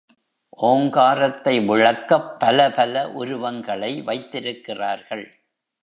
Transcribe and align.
ஓங்காரத்தை 0.61 1.59
விளக்கப் 1.59 2.39
பல 2.39 2.71
பல 2.71 3.11
உருவங்களை 3.11 4.01
வைத்திருக்கிறார்கள். 4.01 5.25